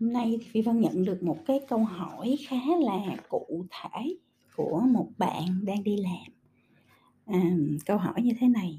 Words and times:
hôm 0.00 0.12
nay 0.12 0.38
thì 0.40 0.46
Phi 0.50 0.62
Vân 0.62 0.80
nhận 0.80 1.04
được 1.04 1.22
một 1.22 1.38
cái 1.46 1.60
câu 1.68 1.78
hỏi 1.78 2.36
khá 2.48 2.56
là 2.80 3.16
cụ 3.28 3.66
thể 3.70 4.16
của 4.56 4.80
một 4.80 5.08
bạn 5.18 5.64
đang 5.64 5.84
đi 5.84 5.96
làm. 5.96 6.32
À, 7.26 7.56
câu 7.86 7.98
hỏi 7.98 8.22
như 8.22 8.32
thế 8.40 8.48
này: 8.48 8.78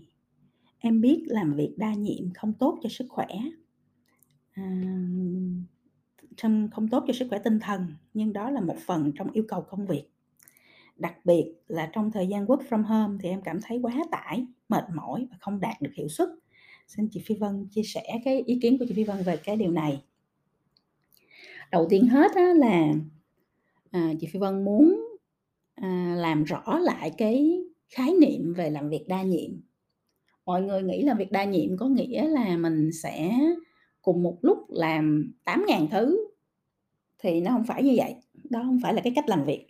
"Em 0.80 1.02
biết 1.02 1.24
làm 1.28 1.54
việc 1.54 1.74
đa 1.78 1.94
nhiệm 1.94 2.34
không 2.34 2.54
tốt 2.54 2.80
cho 2.84 2.90
sức 2.90 3.06
khỏe, 3.10 3.28
à, 4.52 4.84
trong 6.38 6.70
không 6.72 6.88
tốt 6.88 7.04
cho 7.08 7.14
sức 7.14 7.28
khỏe 7.30 7.40
tinh 7.44 7.60
thần, 7.60 7.88
nhưng 8.14 8.34
đó 8.34 8.50
là 8.50 8.62
một 8.62 8.78
phần 8.86 9.12
trong 9.16 9.32
yêu 9.32 9.44
cầu 9.48 9.62
công 9.62 9.86
việc. 9.86 10.04
Đặc 10.98 11.26
biệt 11.26 11.54
là 11.68 11.90
trong 11.94 12.12
thời 12.12 12.28
gian 12.28 12.46
work 12.46 12.62
from 12.70 12.84
home 12.84 13.18
thì 13.22 13.30
em 13.30 13.42
cảm 13.42 13.60
thấy 13.64 13.80
quá 13.82 13.94
tải, 14.12 14.46
mệt 14.70 14.84
mỏi 14.96 15.28
và 15.32 15.38
không 15.40 15.60
đạt 15.60 15.82
được 15.82 15.92
hiệu 15.94 16.08
suất. 16.08 16.30
Xin 16.88 17.08
chị 17.12 17.22
Phi 17.26 17.36
Vân 17.36 17.68
chia 17.72 17.84
sẻ 17.84 18.04
cái 18.26 18.42
ý 18.42 18.60
kiến 18.62 18.78
của 18.78 18.86
chị 18.88 18.94
Phi 18.94 19.04
Vân 19.04 19.24
về 19.24 19.38
cái 19.38 19.56
điều 19.58 19.72
này." 19.72 20.04
Đầu 21.72 21.88
tiên 21.90 22.08
hết 22.08 22.32
á 22.36 22.54
là, 22.56 22.94
à, 23.92 24.14
chị 24.20 24.28
Phi 24.28 24.40
Vân 24.40 24.66
muốn, 24.66 25.08
à, 25.76 26.16
làm 26.18 26.44
rõ 26.44 26.80
lại 26.82 27.12
cái 27.18 27.64
khái 27.90 28.14
niệm 28.22 28.54
về 28.54 28.70
làm 28.70 28.90
việc 28.90 29.06
đa 29.08 29.22
nhiệm. 29.22 29.52
Mọi 30.46 30.62
người 30.62 30.84
nghĩ 30.84 31.04
làm 31.04 31.18
việc 31.18 31.32
đa 31.32 31.44
nhiệm 31.44 31.78
có 31.78 31.88
nghĩa 31.88 32.28
là 32.28 32.58
mình 32.58 32.90
sẽ 33.04 33.40
cùng 34.02 34.24
một 34.24 34.38
lúc 34.42 34.58
làm 34.70 35.34
8.000 35.46 35.88
thứ, 35.88 36.28
thì 37.20 37.42
nó 37.42 37.52
không 37.52 37.64
phải 37.64 37.84
như 37.84 37.94
vậy, 37.98 38.16
đó 38.50 38.62
không 38.64 38.80
phải 38.84 38.94
là 38.94 39.02
cái 39.02 39.14
cách 39.16 39.30
làm 39.30 39.46
việc. 39.46 39.68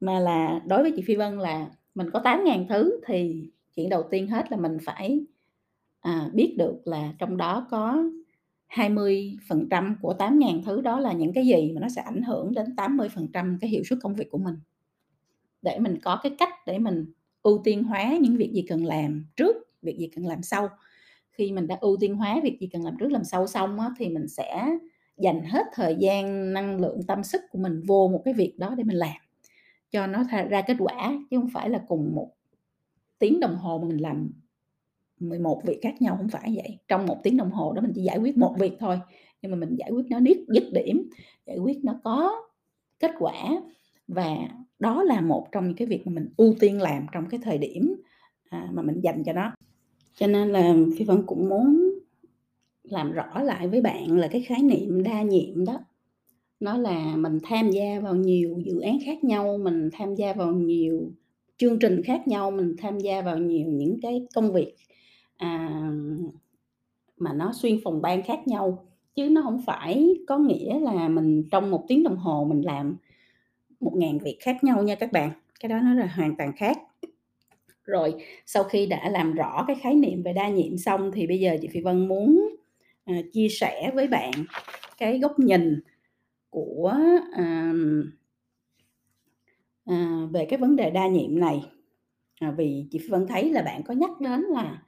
Mà 0.00 0.20
là 0.20 0.60
đối 0.66 0.82
với 0.82 0.92
chị 0.96 1.02
Phi 1.06 1.16
Vân 1.16 1.38
là 1.38 1.70
mình 1.94 2.10
có 2.10 2.20
8.000 2.20 2.66
thứ 2.68 3.00
thì 3.06 3.50
chuyện 3.74 3.88
đầu 3.88 4.02
tiên 4.10 4.26
hết 4.26 4.50
là 4.50 4.56
mình 4.56 4.78
phải, 4.84 5.20
à, 6.00 6.30
biết 6.34 6.54
được 6.58 6.80
là 6.84 7.14
trong 7.18 7.36
đó 7.36 7.66
có 7.70 8.04
20% 8.74 9.96
của 10.02 10.14
8.000 10.18 10.62
thứ 10.62 10.80
đó 10.80 11.00
là 11.00 11.12
những 11.12 11.32
cái 11.32 11.46
gì 11.46 11.72
mà 11.74 11.80
nó 11.80 11.88
sẽ 11.88 12.02
ảnh 12.02 12.22
hưởng 12.22 12.54
đến 12.54 12.66
80% 12.76 13.58
cái 13.60 13.70
hiệu 13.70 13.82
suất 13.84 13.98
công 14.02 14.14
việc 14.14 14.30
của 14.30 14.38
mình. 14.38 14.54
Để 15.62 15.78
mình 15.78 15.98
có 16.02 16.20
cái 16.22 16.32
cách 16.38 16.52
để 16.66 16.78
mình 16.78 17.12
ưu 17.42 17.60
tiên 17.64 17.84
hóa 17.84 18.16
những 18.20 18.36
việc 18.36 18.52
gì 18.52 18.64
cần 18.68 18.84
làm 18.84 19.26
trước, 19.36 19.56
việc 19.82 19.98
gì 19.98 20.08
cần 20.16 20.26
làm 20.26 20.42
sau. 20.42 20.68
Khi 21.32 21.52
mình 21.52 21.66
đã 21.66 21.78
ưu 21.80 21.96
tiên 22.00 22.14
hóa 22.16 22.40
việc 22.42 22.58
gì 22.60 22.68
cần 22.72 22.84
làm 22.84 22.96
trước, 22.98 23.12
làm 23.12 23.24
sau 23.24 23.46
xong 23.46 23.80
á, 23.80 23.90
thì 23.98 24.08
mình 24.08 24.28
sẽ 24.28 24.78
dành 25.16 25.44
hết 25.44 25.66
thời 25.74 25.96
gian, 26.00 26.52
năng 26.52 26.80
lượng, 26.80 27.02
tâm 27.02 27.22
sức 27.22 27.42
của 27.50 27.58
mình 27.58 27.82
vô 27.86 28.08
một 28.08 28.22
cái 28.24 28.34
việc 28.34 28.54
đó 28.58 28.74
để 28.76 28.84
mình 28.84 28.96
làm, 28.96 29.16
cho 29.90 30.06
nó 30.06 30.24
ra 30.50 30.62
kết 30.66 30.76
quả, 30.78 31.14
chứ 31.30 31.38
không 31.40 31.50
phải 31.52 31.70
là 31.70 31.82
cùng 31.88 32.14
một 32.14 32.30
tiếng 33.18 33.40
đồng 33.40 33.56
hồ 33.56 33.78
mà 33.78 33.88
mình 33.88 34.02
làm 34.02 34.30
11 35.28 35.62
việc 35.64 35.78
khác 35.82 36.02
nhau, 36.02 36.16
không 36.16 36.28
phải 36.28 36.52
vậy. 36.56 36.78
Trong 36.88 37.06
một 37.06 37.20
tiếng 37.22 37.36
đồng 37.36 37.50
hồ 37.50 37.72
đó 37.72 37.82
mình 37.82 37.92
chỉ 37.94 38.02
giải 38.02 38.18
quyết 38.18 38.36
một 38.38 38.54
việc 38.58 38.72
thôi, 38.78 39.00
nhưng 39.42 39.50
mà 39.50 39.56
mình 39.56 39.76
giải 39.76 39.90
quyết 39.90 40.06
nó 40.10 40.20
niết 40.20 40.36
dứt 40.48 40.64
điểm, 40.72 41.10
giải 41.46 41.58
quyết 41.58 41.84
nó 41.84 42.00
có 42.04 42.42
kết 43.00 43.10
quả 43.18 43.34
và 44.08 44.36
đó 44.78 45.02
là 45.02 45.20
một 45.20 45.46
trong 45.52 45.66
những 45.66 45.76
cái 45.76 45.86
việc 45.86 46.06
mà 46.06 46.12
mình 46.12 46.28
ưu 46.36 46.54
tiên 46.60 46.80
làm 46.80 47.06
trong 47.12 47.28
cái 47.30 47.40
thời 47.42 47.58
điểm, 47.58 47.94
à, 48.50 48.68
mà 48.72 48.82
mình 48.82 49.00
dành 49.00 49.22
cho 49.24 49.32
nó. 49.32 49.52
Cho 50.14 50.26
nên 50.26 50.48
là 50.52 50.74
Phi 50.98 51.04
Vân 51.04 51.22
cũng 51.26 51.48
muốn 51.48 51.94
làm 52.82 53.12
rõ 53.12 53.42
lại 53.42 53.68
với 53.68 53.80
bạn 53.80 54.18
là 54.18 54.28
cái 54.28 54.40
khái 54.40 54.62
niệm 54.62 55.02
đa 55.02 55.22
nhiệm 55.22 55.64
đó, 55.64 55.80
nó 56.60 56.78
là 56.78 57.16
mình 57.16 57.38
tham 57.42 57.70
gia 57.70 58.00
vào 58.00 58.14
nhiều 58.14 58.58
dự 58.64 58.80
án 58.80 58.98
khác 59.04 59.24
nhau, 59.24 59.58
mình 59.58 59.88
tham 59.92 60.14
gia 60.14 60.32
vào 60.32 60.52
nhiều 60.52 61.12
chương 61.56 61.78
trình 61.78 62.02
khác 62.02 62.28
nhau, 62.28 62.50
mình 62.50 62.74
tham 62.78 62.98
gia 62.98 63.22
vào 63.22 63.38
nhiều 63.38 63.66
những 63.66 64.00
cái 64.02 64.26
công 64.34 64.52
việc, 64.52 64.74
à, 65.44 65.90
mà 67.18 67.32
nó 67.32 67.52
xuyên 67.52 67.78
phòng 67.84 68.02
ban 68.02 68.22
khác 68.22 68.48
nhau, 68.48 68.86
chứ 69.14 69.28
nó 69.30 69.42
không 69.42 69.62
phải 69.66 70.16
có 70.26 70.38
nghĩa 70.38 70.80
là 70.80 71.08
mình 71.08 71.44
trong 71.50 71.70
một 71.70 71.84
tiếng 71.88 72.02
đồng 72.02 72.16
hồ 72.16 72.44
mình 72.44 72.60
làm 72.60 72.96
một 73.80 73.92
ngàn 73.96 74.18
việc 74.18 74.38
khác 74.40 74.64
nhau 74.64 74.82
nha 74.82 74.94
các 74.94 75.12
bạn, 75.12 75.30
cái 75.60 75.68
đó 75.68 75.80
nó 75.80 75.94
là 75.94 76.06
hoàn 76.06 76.36
toàn 76.36 76.52
khác. 76.56 76.78
Rồi, 77.84 78.14
sau 78.46 78.64
khi 78.64 78.86
đã 78.86 79.08
làm 79.08 79.34
rõ 79.34 79.64
cái 79.66 79.76
khái 79.80 79.94
niệm 79.94 80.22
về 80.22 80.32
đa 80.32 80.48
nhiệm 80.48 80.78
xong 80.78 81.10
thì 81.12 81.26
bây 81.26 81.40
giờ 81.40 81.56
chị 81.62 81.68
Phi 81.68 81.80
Vân 81.80 82.08
muốn, 82.08 82.56
à, 83.04 83.14
chia 83.32 83.48
sẻ 83.48 83.90
với 83.94 84.08
bạn 84.08 84.32
cái 84.98 85.18
góc 85.18 85.38
nhìn 85.38 85.80
của, 86.50 86.94
ờm 87.36 88.10
à, 89.84 90.26
về 90.30 90.44
cái 90.44 90.58
vấn 90.58 90.76
đề 90.76 90.90
đa 90.90 91.06
nhiệm 91.06 91.38
này. 91.38 91.62
À, 92.40 92.50
vì 92.50 92.86
chị 92.90 92.98
Phi 92.98 93.08
Vân 93.08 93.26
thấy 93.26 93.50
là 93.50 93.62
bạn 93.62 93.82
có 93.82 93.94
nhắc 93.94 94.20
đến 94.20 94.40
là 94.40 94.82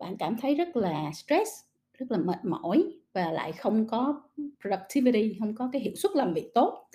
bạn 0.00 0.16
cảm 0.16 0.36
thấy 0.40 0.54
rất 0.54 0.76
là 0.76 1.10
stress, 1.12 1.50
rất 1.98 2.10
là 2.10 2.18
mệt 2.18 2.44
mỏi 2.44 2.84
và 3.12 3.32
lại 3.32 3.52
không 3.52 3.86
có 3.88 4.22
productivity, 4.60 5.36
không 5.38 5.54
có 5.54 5.68
cái 5.72 5.82
hiệu 5.82 5.94
suất 5.96 6.12
làm 6.16 6.34
việc 6.34 6.50
tốt. 6.54 6.88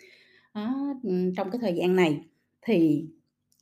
à, 0.53 0.73
trong 1.38 1.51
cái 1.51 1.59
thời 1.61 1.75
gian 1.75 1.95
này 1.95 2.21
thì, 2.61 3.05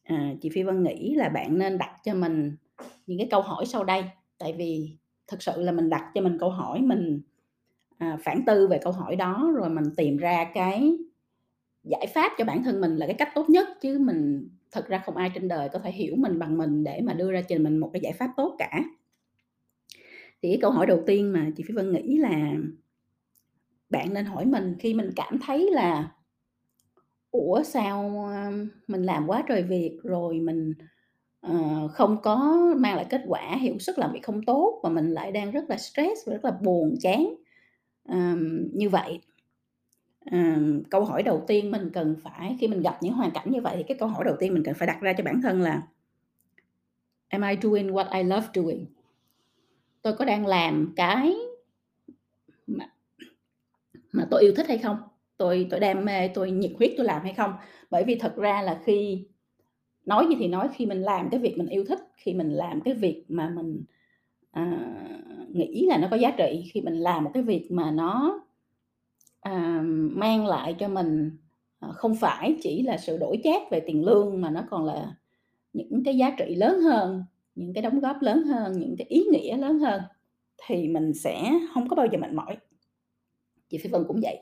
à, 0.03 0.33
chị 0.41 0.49
Phi 0.49 0.63
Vân 0.63 0.83
nghĩ 0.83 1.15
là 1.15 1.29
bạn 1.29 1.57
nên 1.57 1.77
đặt 1.77 1.99
cho 2.03 2.13
mình 2.13 2.55
những 3.07 3.17
cái 3.17 3.27
câu 3.31 3.41
hỏi 3.41 3.65
sau 3.65 3.83
đây, 3.83 4.03
tại 4.37 4.53
vì 4.53 4.97
thực 5.27 5.43
sự 5.43 5.61
là 5.61 5.71
mình 5.71 5.89
đặt 5.89 6.11
cho 6.15 6.21
mình 6.21 6.37
câu 6.39 6.49
hỏi, 6.49 6.81
mình, 6.81 7.21
à, 7.97 8.17
phản 8.23 8.43
tư 8.45 8.67
về 8.67 8.79
câu 8.83 8.93
hỏi 8.93 9.15
đó 9.15 9.51
rồi 9.55 9.69
mình 9.69 9.85
tìm 9.97 10.17
ra 10.17 10.51
cái 10.53 10.97
giải 11.83 12.07
pháp 12.13 12.31
cho 12.37 12.45
bản 12.45 12.63
thân 12.63 12.81
mình 12.81 12.95
là 12.97 13.05
cái 13.05 13.15
cách 13.15 13.29
tốt 13.35 13.49
nhất, 13.49 13.67
chứ 13.81 13.99
mình 13.99 14.49
thật 14.71 14.87
ra 14.87 14.99
không 15.05 15.17
ai 15.17 15.31
trên 15.35 15.47
đời 15.47 15.69
có 15.69 15.79
thể 15.79 15.91
hiểu 15.91 16.15
mình 16.17 16.39
bằng 16.39 16.57
mình 16.57 16.83
để 16.83 17.01
mà 17.03 17.13
đưa 17.13 17.31
ra 17.31 17.41
cho 17.41 17.55
mình 17.59 17.77
một 17.77 17.89
cái 17.93 17.99
giải 18.01 18.13
pháp 18.13 18.29
tốt 18.37 18.55
cả. 18.59 18.83
Thì 20.43 20.49
cái 20.49 20.57
câu 20.61 20.71
hỏi 20.71 20.85
đầu 20.85 21.03
tiên 21.05 21.33
mà 21.33 21.49
chị 21.57 21.63
Phi 21.67 21.73
Vân 21.73 21.91
nghĩ 21.91 22.17
là 22.17 22.53
bạn 23.89 24.13
nên 24.13 24.25
hỏi 24.25 24.45
mình 24.45 24.75
khi 24.79 24.93
mình 24.93 25.09
cảm 25.15 25.39
thấy 25.39 25.69
là 25.71 26.11
"Ủa, 27.31 27.63
sao, 27.63 28.29
mình 28.87 29.03
làm 29.03 29.27
quá 29.27 29.43
trời 29.47 29.63
việc 29.63 29.99
rồi 30.03 30.39
mình, 30.39 30.73
ờ, 31.41 31.87
không 31.93 32.17
có 32.23 32.57
mang 32.77 32.95
lại 32.95 33.05
kết 33.09 33.21
quả, 33.27 33.57
hiệu 33.61 33.79
suất 33.79 33.99
làm 33.99 34.13
việc 34.13 34.23
không 34.23 34.43
tốt 34.45 34.79
và 34.83 34.89
mình 34.89 35.11
lại 35.11 35.31
đang 35.31 35.51
rất 35.51 35.69
là 35.69 35.77
stress 35.77 36.27
và 36.27 36.33
rất 36.33 36.45
là 36.45 36.51
buồn 36.51 36.95
chán." 37.01 37.35
Ờm, 38.09 38.67
như 38.73 38.89
vậy, 38.89 39.19
ờm, 40.31 40.83
câu 40.83 41.05
hỏi 41.05 41.23
đầu 41.23 41.43
tiên 41.47 41.71
mình 41.71 41.89
cần 41.93 42.15
phải 42.23 42.57
khi 42.59 42.67
mình 42.67 42.81
gặp 42.81 42.97
những 43.01 43.13
hoàn 43.13 43.31
cảnh 43.31 43.51
như 43.51 43.61
vậy 43.61 43.75
thì 43.77 43.83
cái 43.83 43.97
câu 43.97 44.09
hỏi 44.09 44.23
đầu 44.25 44.35
tiên 44.39 44.53
mình 44.53 44.63
cần 44.63 44.75
phải 44.75 44.87
đặt 44.87 45.01
ra 45.01 45.13
cho 45.13 45.23
bản 45.23 45.41
thân 45.41 45.61
là 45.61 45.81
"Am 47.29 47.41
I 47.41 47.55
doing 47.63 47.91
what 47.91 48.11
I 48.17 48.23
love 48.23 48.47
doing?" 48.55 48.85
Tôi 50.03 50.13
có 50.13 50.25
đang 50.25 50.45
làm 50.45 50.93
cái 50.95 51.35
mà 52.67 52.89
mà 54.11 54.27
tôi 54.31 54.41
yêu 54.41 54.53
thích 54.55 54.67
hay 54.67 54.77
không? 54.77 54.97
Tôi 55.37 55.67
tôi 55.69 55.79
đam 55.79 56.05
mê, 56.05 56.27
tôi 56.27 56.51
nhiệt 56.51 56.71
huyết 56.77 56.93
tôi 56.97 57.05
làm 57.05 57.21
hay 57.23 57.33
không? 57.33 57.53
Bởi 57.91 58.03
vì 58.03 58.15
thật 58.15 58.35
ra 58.37 58.61
là 58.61 58.81
khi 58.85 59.25
nói 60.05 60.25
gì 60.29 60.35
thì 60.39 60.47
nói, 60.47 60.69
khi 60.75 60.85
mình 60.85 61.01
làm 61.01 61.29
cái 61.29 61.39
việc 61.39 61.57
mình 61.57 61.67
yêu 61.67 61.85
thích, 61.89 61.99
khi 62.15 62.33
mình 62.33 62.49
làm 62.49 62.81
cái 62.81 62.93
việc 62.93 63.25
mà 63.29 63.49
mình, 63.55 63.83
à, 64.51 64.93
nghĩ 65.49 65.85
là 65.89 65.97
nó 65.97 66.07
có 66.11 66.17
giá 66.17 66.31
trị, 66.37 66.63
khi 66.73 66.81
mình 66.81 66.95
làm 66.95 67.23
một 67.23 67.31
cái 67.33 67.43
việc 67.43 67.67
mà 67.71 67.91
nó, 67.91 68.41
à, 69.41 69.81
mang 70.11 70.47
lại 70.47 70.75
cho 70.79 70.87
mình, 70.87 71.37
à, 71.79 71.89
không 71.95 72.15
phải 72.15 72.57
chỉ 72.61 72.83
là 72.83 72.97
sự 72.97 73.17
đổi 73.17 73.41
chác 73.43 73.61
về 73.71 73.79
tiền 73.87 74.05
lương 74.05 74.41
mà 74.41 74.49
nó 74.49 74.63
còn 74.69 74.85
là 74.85 75.15
những 75.73 76.03
cái 76.05 76.17
giá 76.17 76.31
trị 76.37 76.55
lớn 76.55 76.81
hơn, 76.81 77.23
những 77.55 77.73
cái 77.73 77.81
đóng 77.81 77.99
góp 77.99 78.21
lớn 78.21 78.43
hơn, 78.43 78.73
những 78.79 78.95
cái 78.97 79.07
ý 79.07 79.23
nghĩa 79.31 79.57
lớn 79.57 79.79
hơn 79.79 80.01
thì 80.67 80.87
mình 80.87 81.13
sẽ 81.13 81.59
không 81.73 81.89
có 81.89 81.95
bao 81.95 82.05
giờ 82.11 82.17
mệt 82.17 82.33
mỏi. 82.33 82.57
Chị 83.69 83.77
Phi 83.77 83.89
Vân 83.89 84.03
cũng 84.07 84.19
vậy, 84.23 84.39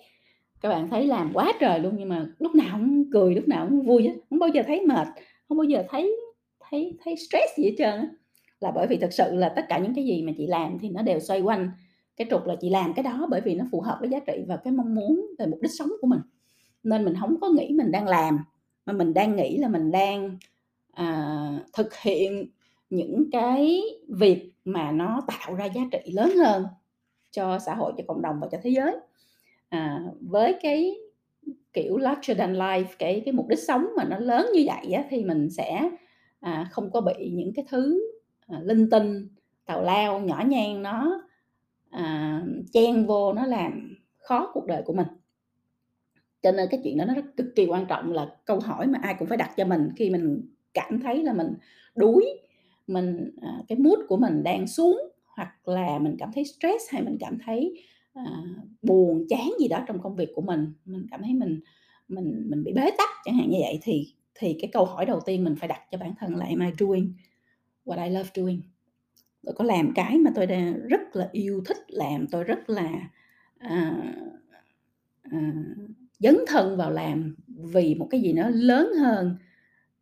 các 0.61 0.69
bạn 0.69 0.89
thấy 0.89 1.07
làm 1.07 1.31
quá 1.33 1.53
trời 1.59 1.79
luôn 1.79 1.95
nhưng 1.97 2.09
mà 2.09 2.25
lúc 2.39 2.55
nào 2.55 2.77
cũng 2.79 3.11
cười, 3.11 3.35
lúc 3.35 3.47
nào 3.47 3.67
cũng 3.69 3.81
vui 3.81 4.03
hết, 4.03 4.13
không 4.29 4.39
bao 4.39 4.49
giờ 4.49 4.61
thấy 4.67 4.81
mệt, 4.87 5.07
không 5.47 5.57
bao 5.57 5.65
giờ 5.65 5.83
thấy 5.89 6.15
thấy 6.59 6.97
thấy 7.03 7.15
stress 7.15 7.57
gì 7.57 7.63
hết 7.63 7.75
trơn 7.77 7.99
á. 7.99 8.09
Là 8.59 8.71
bởi 8.71 8.87
vì 8.87 8.97
thực 8.97 9.13
sự 9.13 9.35
là 9.35 9.53
tất 9.55 9.65
cả 9.69 9.77
những 9.77 9.95
cái 9.95 10.05
gì 10.05 10.23
mà 10.23 10.31
chị 10.37 10.47
làm 10.47 10.79
thì 10.79 10.89
nó 10.89 11.01
đều 11.01 11.19
xoay 11.19 11.41
quanh 11.41 11.71
cái 12.17 12.27
trục 12.29 12.45
là 12.45 12.55
chị 12.61 12.69
làm 12.69 12.93
cái 12.93 13.03
đó 13.03 13.27
bởi 13.29 13.41
vì 13.41 13.55
nó 13.55 13.65
phù 13.71 13.81
hợp 13.81 13.97
với 13.99 14.09
giá 14.09 14.19
trị 14.19 14.43
và 14.47 14.57
cái 14.57 14.73
mong 14.73 14.95
muốn 14.95 15.25
về 15.39 15.45
mục 15.45 15.59
đích 15.61 15.71
sống 15.71 15.89
của 16.01 16.07
mình. 16.07 16.19
Nên 16.83 17.05
mình 17.05 17.13
không 17.19 17.39
có 17.41 17.49
nghĩ 17.49 17.69
mình 17.73 17.91
đang 17.91 18.07
làm, 18.07 18.39
mà 18.85 18.93
mình 18.93 19.13
đang 19.13 19.35
nghĩ 19.35 19.57
là 19.57 19.67
mình 19.67 19.91
đang, 19.91 20.37
à, 20.93 21.65
thực 21.73 21.95
hiện 21.95 22.49
những 22.91 23.31
cái 23.31 23.81
việc 24.07 24.51
mà 24.65 24.91
nó 24.91 25.21
tạo 25.27 25.55
ra 25.55 25.65
giá 25.65 25.81
trị 25.91 26.11
lớn 26.11 26.29
hơn 26.37 26.65
cho 27.31 27.59
xã 27.59 27.75
hội, 27.75 27.93
cho 27.97 28.03
cộng 28.07 28.21
đồng 28.21 28.39
và 28.41 28.47
cho 28.51 28.57
thế 28.63 28.69
giới. 28.69 28.95
À, 29.69 29.99
với 30.21 30.55
cái, 30.61 30.95
kiểu, 31.73 31.97
larger 31.97 32.37
than 32.37 32.53
life, 32.53 32.85
cái 32.99 33.21
cái 33.25 33.33
mục 33.33 33.47
đích 33.47 33.59
sống 33.59 33.87
mà 33.97 34.03
nó 34.03 34.17
lớn 34.19 34.47
như 34.53 34.63
vậy 34.65 34.93
á 34.93 35.03
thì 35.09 35.23
mình 35.23 35.49
sẽ, 35.49 35.89
à, 36.39 36.67
không 36.71 36.91
có 36.91 37.01
bị 37.01 37.31
những 37.33 37.53
cái 37.53 37.65
thứ, 37.69 38.11
à, 38.47 38.59
linh 38.63 38.89
tinh, 38.89 39.27
tào 39.65 39.81
lao, 39.83 40.19
nhỏ 40.19 40.43
nhen 40.47 40.83
nó, 40.83 41.21
à, 41.89 42.41
chen 42.73 43.05
vô 43.05 43.33
nó 43.33 43.45
làm 43.45 43.97
khó 44.17 44.51
cuộc 44.53 44.65
đời 44.65 44.81
của 44.85 44.93
mình. 44.93 45.07
Cho 46.43 46.51
nên 46.51 46.67
cái 46.71 46.79
chuyện 46.83 46.97
đó 46.97 47.05
nó 47.05 47.13
rất 47.13 47.25
cực 47.37 47.47
kỳ 47.55 47.65
quan 47.65 47.85
trọng 47.85 48.11
là 48.11 48.35
câu 48.45 48.59
hỏi 48.59 48.87
mà 48.87 48.99
ai 49.01 49.15
cũng 49.19 49.27
phải 49.27 49.37
đặt 49.37 49.51
cho 49.57 49.65
mình 49.65 49.89
khi 49.95 50.09
mình 50.09 50.41
cảm 50.73 50.99
thấy 50.99 51.23
là 51.23 51.33
mình 51.33 51.53
đuối, 51.95 52.25
mình, 52.87 53.31
à, 53.41 53.59
cái 53.67 53.77
mood 53.79 53.99
của 54.09 54.17
mình 54.17 54.43
đang 54.43 54.67
xuống 54.67 55.01
hoặc 55.37 55.67
là 55.69 55.99
mình 55.99 56.15
cảm 56.19 56.31
thấy 56.35 56.45
stress 56.45 56.85
hay 56.91 57.01
mình 57.03 57.17
cảm 57.19 57.37
thấy, 57.45 57.81
à, 58.13 58.25
buồn 58.81 59.25
chán 59.29 59.49
gì 59.59 59.67
đó 59.67 59.79
trong 59.87 60.01
công 60.01 60.15
việc 60.15 60.29
của 60.35 60.41
mình, 60.41 60.73
mình 60.85 61.07
cảm 61.11 61.21
thấy 61.23 61.33
mình 61.33 61.59
mình 62.07 62.47
mình 62.49 62.63
bị 62.63 62.73
bế 62.73 62.91
tắc 62.97 63.09
chẳng 63.25 63.35
hạn 63.37 63.49
như 63.49 63.57
vậy, 63.61 63.79
thì 63.83 64.13
thì 64.35 64.57
cái 64.61 64.69
câu 64.73 64.85
hỏi 64.85 65.05
đầu 65.05 65.19
tiên 65.25 65.43
mình 65.43 65.55
phải 65.59 65.67
đặt 65.67 65.79
cho 65.91 65.97
bản 65.97 66.13
thân 66.19 66.35
là 66.35 66.45
"Am 66.45 66.59
I 66.59 66.67
doing 66.79 67.13
what 67.85 68.03
I 68.05 68.09
love 68.11 68.29
doing?" 68.35 68.61
Tôi 69.43 69.55
có 69.57 69.63
làm 69.65 69.93
cái 69.95 70.17
mà 70.19 70.31
tôi 70.35 70.47
đang 70.47 70.87
rất 70.87 71.01
là 71.15 71.29
yêu 71.33 71.63
thích 71.65 71.77
làm, 71.89 72.27
tôi 72.27 72.43
rất 72.43 72.71
là, 72.71 72.91
à, 73.59 74.03
à, 75.23 75.53
dấn 76.19 76.37
thân 76.47 76.77
vào 76.77 76.91
làm 76.91 77.35
vì 77.73 77.95
một 77.95 78.07
cái 78.11 78.21
gì 78.21 78.33
nó 78.33 78.49
lớn 78.49 78.89
hơn 79.01 79.37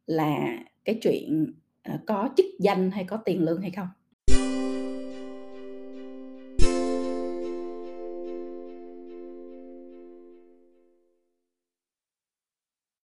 là 0.07 0.59
cái 0.85 0.99
chuyện, 1.03 1.53
Ờ, 1.83 1.99
có 2.07 2.29
chức 2.37 2.45
danh 2.59 2.91
hay 2.91 3.03
có 3.03 3.17
tiền 3.17 3.43
lương 3.43 3.61
hay 3.61 3.71
không? 3.71 3.87